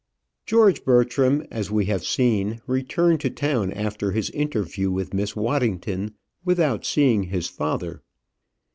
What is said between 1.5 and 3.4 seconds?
as we have seen, returned to